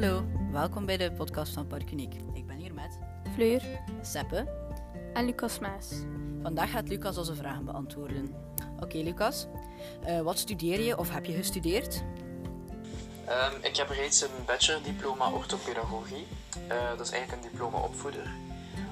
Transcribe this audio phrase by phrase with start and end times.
[0.00, 2.14] Hallo, welkom bij de podcast van Parkuniek.
[2.34, 2.98] Ik ben hier met
[3.34, 3.62] Fleur
[4.02, 4.48] Seppe.
[5.14, 5.92] en Lucas Maas.
[6.42, 8.34] Vandaag gaat Lucas onze vragen beantwoorden.
[8.80, 9.46] Oké, Lucas.
[10.04, 12.04] Eh, wat studeer je of heb je gestudeerd?
[13.26, 16.26] Ehm, ik heb reeds een bachelordiploma orthopedagogie.
[16.68, 18.30] Eh, dat is eigenlijk een diploma opvoeder.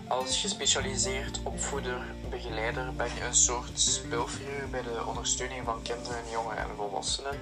[0.09, 2.01] Als gespecialiseerd opvoeder,
[2.31, 7.39] begeleider ben je een soort speelfiguur bij de ondersteuning van kinderen, jongeren en volwassenen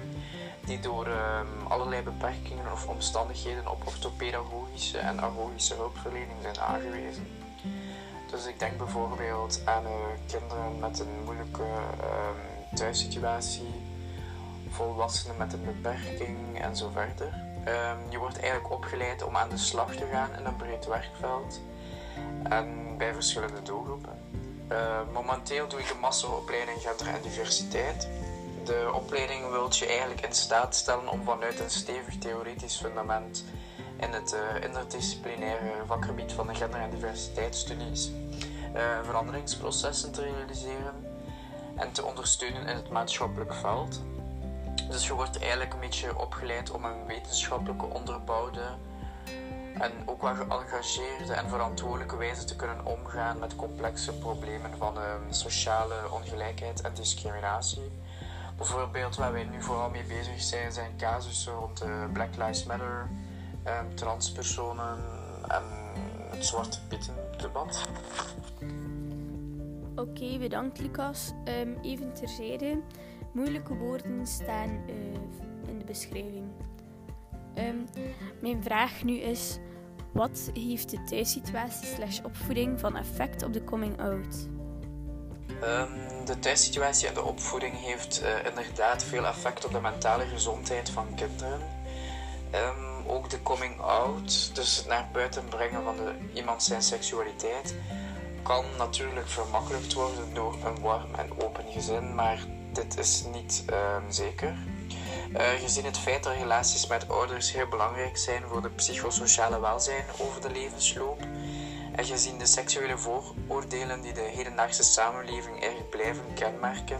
[0.65, 7.27] die door ehm, allerlei beperkingen of omstandigheden op orthopedagogische en agogische hulpverlening zijn aangewezen.
[8.31, 9.91] Dus ik denk bijvoorbeeld aan eh,
[10.27, 11.63] kinderen met een moeilijke
[11.99, 13.73] ehm, thuissituatie,
[14.69, 17.43] volwassenen met een beperking en zo verder.
[17.63, 21.61] Ehm, je wordt eigenlijk opgeleid om aan de slag te gaan in een breed werkveld
[22.43, 24.19] en bij verschillende doelgroepen.
[24.67, 28.07] Eh, momenteel doe ik een masteropleiding gender en diversiteit.
[28.63, 33.43] De opleiding wil je eigenlijk in staat stellen om vanuit een stevig theoretisch fundament
[33.99, 38.11] in het uh, interdisciplinaire vakgebied van de gender- en diversiteitsstudies
[38.75, 41.05] uh, veranderingsprocessen te realiseren
[41.75, 44.01] en te ondersteunen in het maatschappelijk veld.
[44.89, 48.61] Dus je wordt eigenlijk een beetje opgeleid om een wetenschappelijke onderbouwde
[49.79, 55.31] en ook wel geëngageerde en verantwoordelijke wijze te kunnen omgaan met complexe problemen van um,
[55.31, 57.91] sociale ongelijkheid en discriminatie.
[58.57, 63.09] Bijvoorbeeld waar wij nu vooral mee bezig zijn, zijn casussen rond de Black Lives Matter,
[63.67, 64.97] um, transpersonen
[65.47, 65.63] en
[66.29, 67.89] het Zwarte Pieten debat.
[69.95, 71.31] Oké, bedankt Lucas.
[71.45, 72.81] Um, even terzijde.
[73.31, 74.95] Moeilijke woorden staan uh,
[75.67, 76.45] in de beschrijving.
[77.57, 77.87] Um,
[78.41, 79.57] mijn vraag nu is:
[80.11, 84.47] wat heeft de thuissituatie slash opvoeding van effect op de coming out?
[85.63, 90.89] Um, de thuissituatie en de opvoeding heeft uh, inderdaad veel effect op de mentale gezondheid
[90.89, 91.61] van kinderen.
[92.53, 97.75] Um, ook de coming out, dus het naar buiten brengen van de, iemand zijn seksualiteit,
[98.41, 103.65] kan natuurlijk vermakkelijkt worden door een warm en open gezin, maar dit is niet
[104.09, 104.57] zeker.
[105.33, 110.05] Uh, gezien het feit dat relaties met ouders heel belangrijk zijn voor de psychosociale welzijn
[110.17, 111.21] over de levensloop,
[111.95, 116.99] en gezien de seksuele vooroordelen die de hedendaagse samenleving erg blijven kenmerken,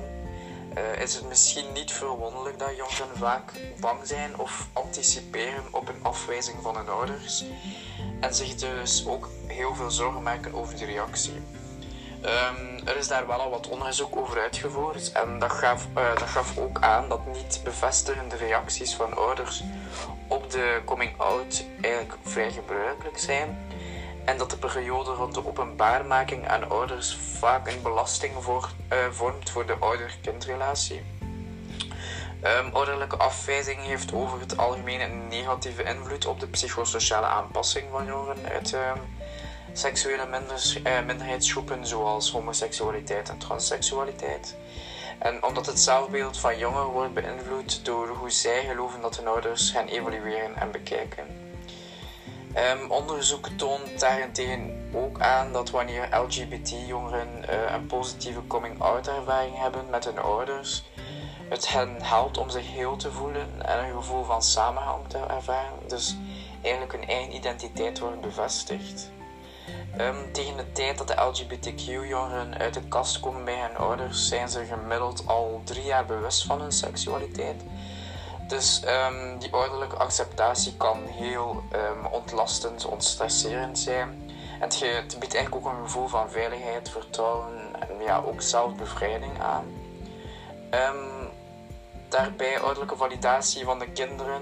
[0.78, 6.04] uh, is het misschien niet verwonderlijk dat jongeren vaak bang zijn of anticiperen op een
[6.04, 7.44] afwijzing van hun ouders
[8.20, 11.42] en zich dus ook heel veel zorgen maken over die reactie.
[12.26, 16.30] Um, er is daar wel al wat onderzoek over uitgevoerd en dat gaf, uh, dat
[16.30, 19.64] gaf ook aan dat niet bevestigende reacties van ouders
[20.28, 23.58] op de coming out eigenlijk vrij gebruikelijk zijn
[24.26, 29.50] en dat de periode rond de openbaarmaking aan ouders vaak een belasting voor, uh, vormt
[29.50, 31.02] voor de ouder-kindrelatie.
[32.44, 38.06] Um, ouderlijke afwijzing heeft over het algemeen een negatieve invloed op de psychosociale aanpassing van
[38.06, 38.92] jongeren uit uh,
[39.78, 44.56] seksuele minder, uh, minderheidsgroepen zoals homoseksualiteit en transseksualiteit.
[45.20, 49.72] En omdat het zelfbeeld van jongeren wordt beïnvloed door hoe zij geloven dat hun ouders
[49.72, 51.26] gaan evalueren en bekijken.
[52.82, 59.90] Um, onderzoek toont daarentegen ook aan dat wanneer LGBT-jongeren uh, een positieve coming-out ervaring hebben
[59.90, 60.84] met hun ouders,
[61.50, 65.88] het hen helpt om zich heel te voelen en een gevoel van samenhang te ervaren.
[65.88, 66.18] Dus
[66.62, 69.14] eigenlijk hun eigen identiteit wordt bevestigd.
[70.00, 74.50] Um, tegen de tijd dat de LGBTQ-jongeren uit de kast komen bij hun ouders, zijn
[74.50, 77.64] ze gemiddeld al drie jaar bewust van hun seksualiteit.
[78.48, 84.32] Dus um, die ouderlijke acceptatie kan heel um, ontlastend, ontstresserend zijn.
[84.60, 89.42] En het, het, biedt eigenlijk ook een gevoel van veiligheid, vertrouwen en ja, ook zelfbevrijding
[89.42, 89.66] aan.
[92.16, 94.42] Daarbij ouderlijke validatie van de kinderen.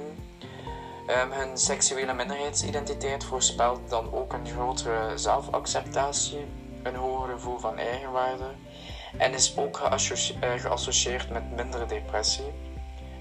[1.08, 6.46] Hun seksuele minderheidsidentiteit voorspelt dan ook een grotere zelfacceptatie,
[6.84, 8.52] een hoger gevoel van eigenwaarde
[9.18, 9.78] en is ook
[10.58, 12.53] geassocieerd met mindere depressie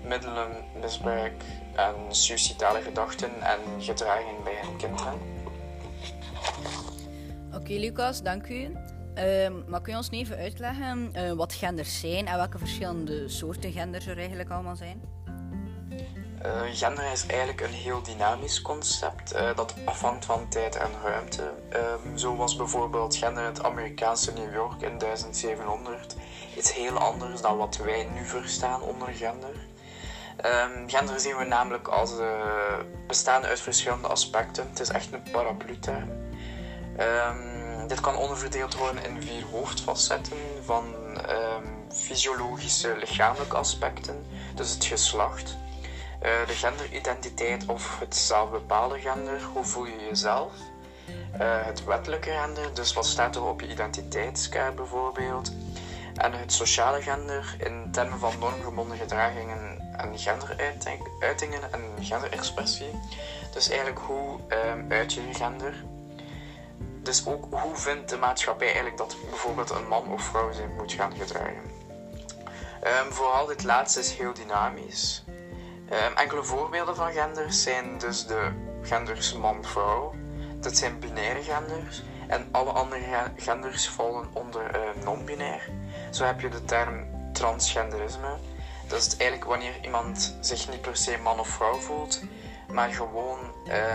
[0.04, 1.42] middelenmisbruik
[1.74, 5.12] en suicidale gedachten en gedragingen bij hun kinderen.
[7.54, 8.76] Oké, Lucas, dank u.
[9.18, 13.72] Uh, maar kun je ons even uitleggen uh, wat genders zijn en welke verschillende soorten
[13.72, 15.21] genders er eigenlijk allemaal zijn?
[16.46, 21.52] Uh, gender is eigenlijk een heel dynamisch concept uh, dat afhangt van tijd en ruimte.
[22.04, 26.16] Um, zo was bijvoorbeeld gender in het Amerikaanse New York in 1700
[26.56, 29.54] iets heel anders dan wat wij nu verstaan onder gender.
[30.44, 34.68] Um, gender zien we namelijk als uh, bestaande uit verschillende aspecten.
[34.68, 36.10] Het is echt een paraplu-term.
[37.00, 40.84] Um, dit kan onderverdeeld worden in vier hoofdfacetten van
[41.92, 45.56] fysiologische lichamelijke aspecten, dus het geslacht,
[46.22, 50.52] de genderidentiteit of het zelfbepaalde gender, hoe voel je jezelf?
[51.42, 55.52] het wettelijke gender, dus wat staat er op je identiteitskaart bijvoorbeeld?
[56.14, 62.90] En het sociale gender in termen van normgebonden gedragingen en genderuitingen en genderexpressie.
[63.52, 65.74] Dus eigenlijk hoe um, uit je gender.
[67.02, 70.92] Dus ook hoe vindt de maatschappij eigenlijk dat bijvoorbeeld een man of vrouw zich moet
[70.92, 71.70] gaan gedragen.
[73.06, 75.24] Um, vooral dit laatste is heel dynamisch.
[75.92, 78.50] Um, enkele voorbeelden van genders zijn dus de
[78.82, 80.14] genders man-vrouw.
[80.60, 82.02] Dat zijn binaire genders.
[82.28, 85.70] En alle andere genders vallen onder uh, non-binair.
[86.10, 88.38] Zo heb je de term transgenderisme.
[88.88, 92.22] Dat is eigenlijk wanneer iemand zich niet per se man of vrouw voelt,
[92.72, 93.38] maar gewoon,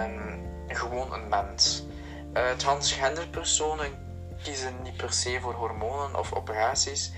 [0.03, 1.85] um, gewoon een mens.
[2.33, 3.91] Uh, transgender personen
[4.43, 7.11] kiezen niet per se voor hormonen of operaties,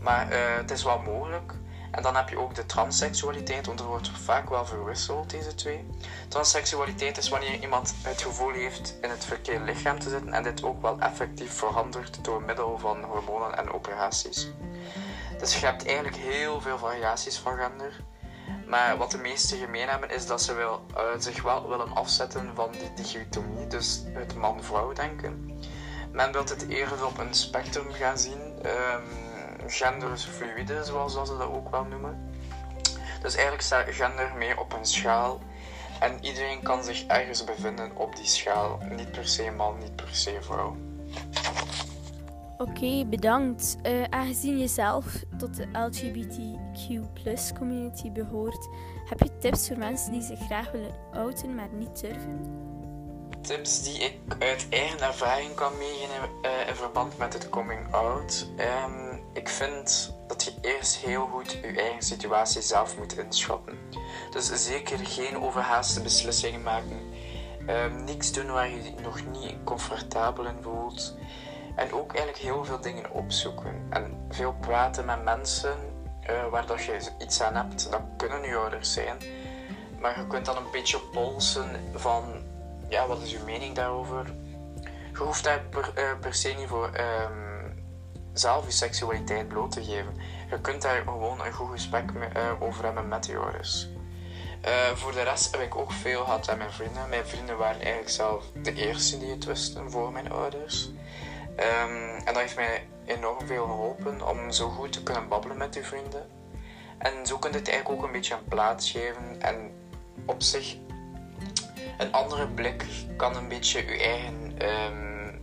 [0.00, 1.52] maar uh, het is wel mogelijk.
[1.96, 5.86] En dan heb je ook de transseksualiteit, want er wordt vaak wel verwisseld, deze twee.
[6.28, 10.62] Transseksualiteit is wanneer iemand het gevoel heeft in het verkeerde lichaam te zitten en dit
[10.62, 14.50] ook wel effectief verandert door middel van hormonen en operaties.
[15.38, 18.04] Dus je hebt eigenlijk heel veel variaties van gender.
[18.66, 22.50] Maar wat de meeste gemeen hebben is dat ze wel, uh, zich wel willen afzetten
[22.54, 25.60] van die dichotomie, dus het man-vrouw denken.
[26.12, 29.25] Men wil het eerder op een spectrum gaan zien, um,
[29.66, 32.34] genderfluide zoals ze dat ook wel noemen.
[33.22, 35.40] Dus eigenlijk staat gender meer op een schaal
[36.00, 38.78] en iedereen kan zich ergens bevinden op die schaal.
[38.96, 40.76] Niet per se man, niet per se vrouw.
[42.58, 43.76] Oké, bedankt.
[43.82, 45.04] Uh, aangezien je zelf
[45.38, 47.04] tot de LGBTQ
[47.58, 48.68] community behoort,
[49.08, 52.64] heb je tips voor mensen die zich graag willen outen, maar niet durven?
[53.40, 58.48] Tips die ik uit eigen ervaring kan meegeven uh, in verband met het coming out.
[58.58, 59.05] Um,
[59.36, 63.78] ik vind dat je eerst heel goed je eigen situatie zelf moet inschatten.
[64.30, 67.00] Dus zeker geen overhaaste beslissingen maken.
[67.68, 71.16] Um, niks doen waar je je nog niet comfortabel in voelt.
[71.76, 73.86] En ook eigenlijk heel veel dingen opzoeken.
[73.90, 75.76] En veel praten met mensen
[76.30, 77.90] uh, waar dat je iets aan hebt.
[77.90, 79.16] Dat kunnen je ouders zijn.
[80.00, 82.24] Maar je kunt dan een beetje polsen van,
[82.88, 84.34] ja, wat is uw mening daarover?
[85.12, 87.45] Je hoeft daar per, uh, per se niet voor um,
[88.38, 90.16] zelf je seksualiteit bloot te geven.
[90.50, 93.88] Je kunt daar gewoon een goed gesprek uh, over hebben met je ouders.
[94.94, 97.08] voor de rest heb ik ook veel gehad met mijn vrienden.
[97.08, 100.90] Mijn vrienden waren eigenlijk zelf de eerste die het wisten voor mijn ouders.
[101.56, 105.76] Um, en dat heeft mij enorm veel geholpen om zo goed te kunnen babbelen met
[105.76, 106.26] uw vrienden.
[106.98, 109.40] En zo kunt het eigenlijk ook een beetje een plaats geven.
[109.40, 109.70] En
[110.26, 110.76] op zich,
[111.98, 112.84] een andere blik
[113.16, 115.40] kan een beetje uw eigen um,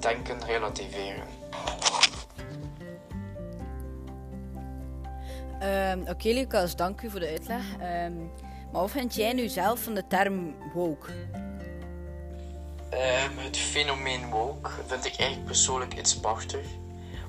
[0.00, 1.35] denken relativeren.
[5.62, 7.62] Um, Oké, Lucas, dank u voor de uitleg.
[7.72, 8.30] Um,
[8.72, 11.12] maar wat vind jij nu zelf van de term woke?
[12.92, 16.66] Um, het fenomeen woke vind ik eigenlijk persoonlijk iets prachtig.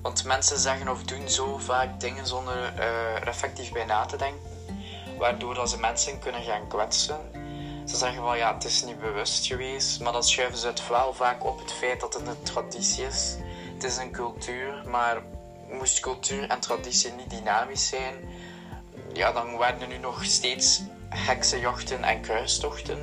[0.01, 4.17] Want mensen zeggen of doen zo vaak dingen zonder uh, er effectief bij na te
[4.17, 4.41] denken.
[5.17, 7.19] Waardoor dat ze mensen kunnen gaan kwetsen.
[7.85, 10.01] Ze zeggen wel ja, het is niet bewust geweest.
[10.01, 13.35] Maar dan schuiven ze het wel vaak op het feit dat het een traditie is.
[13.77, 15.21] Het is een cultuur, maar
[15.69, 18.13] moest cultuur en traditie niet dynamisch zijn,
[19.13, 22.97] ja, dan waren er nu nog steeds heksenjachten en kruistochten.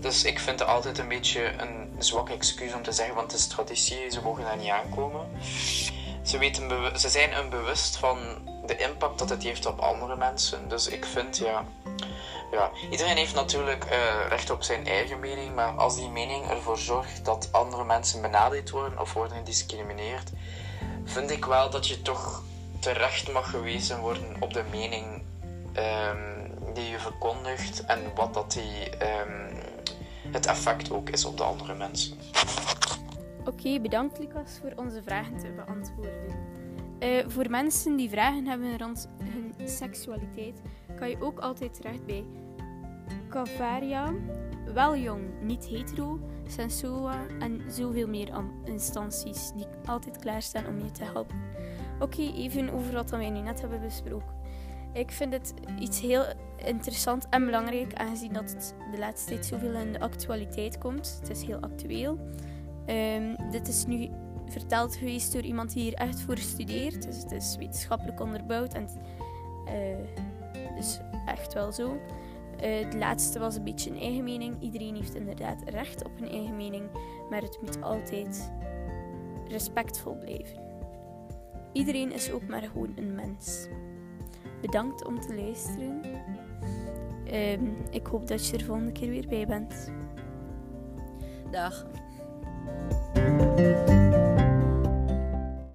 [0.00, 3.40] Dus ik vind het altijd een beetje een zwak excuus om te zeggen, want het
[3.40, 5.28] is traditie, ze mogen daar niet aankomen.
[6.22, 8.18] Ze, weten ze zijn unbewust van
[8.66, 10.68] de impact dat het heeft op andere mensen.
[10.68, 11.64] Dus ik vind, ja,
[12.52, 16.78] ja iedereen heeft natuurlijk uh, recht op zijn eigen mening, maar als die mening ervoor
[16.78, 20.30] zorgt dat andere mensen benadeeld worden of worden gediscrimineerd,
[21.04, 22.42] vind ik wel dat je toch
[22.78, 25.22] terecht mag gewezen worden op de mening
[25.76, 29.58] um, die je verkondigt en wat dat die um,
[30.30, 32.18] het effect ook is op de andere mensen.
[33.44, 36.50] Oké, bedankt Lucas voor onze vragen te beantwoorden.
[37.00, 40.60] Uh, voor mensen die vragen hebben rond hun seksualiteit,
[40.98, 42.24] kan je ook altijd terecht bij
[43.28, 44.12] Cavaria,
[44.74, 48.30] wel jong, niet hetero, Sensoa en zoveel meer
[48.64, 51.36] instanties die altijd klaarstaan om je te helpen.
[52.00, 54.40] Oké, even over wat wij nu net hebben besproken.
[54.92, 56.24] Ik vind het iets heel
[56.56, 61.18] interessant en belangrijk, aangezien dat het de laatste tijd zoveel in de actualiteit komt.
[61.20, 62.18] Het is heel actueel.
[62.86, 64.10] Um, dit is nu
[64.46, 67.02] verteld geweest door iemand die hier echt voor studeert.
[67.02, 68.88] Dus het is wetenschappelijk onderbouwd en
[69.64, 72.00] uh, dus echt wel zo.
[72.62, 74.56] Uh, het laatste was een beetje een eigen mening.
[74.60, 76.84] Iedereen heeft inderdaad recht op een eigen mening,
[77.30, 78.52] maar het moet altijd
[79.48, 80.60] respectvol blijven.
[81.72, 83.68] Iedereen is ook maar gewoon een mens.
[84.60, 86.00] Bedankt om te luisteren.
[87.26, 89.92] ehm, ik hoop dat je er volgende keer weer bij bent.
[91.50, 91.86] Dag.